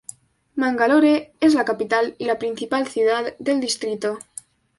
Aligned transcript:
Mangalore 0.55 1.35
es 1.41 1.53
la 1.53 1.63
capital 1.63 2.15
y 2.17 2.25
la 2.25 2.39
principal 2.39 2.87
ciudad 2.87 3.35
del 3.37 3.59
distrito. 3.61 4.17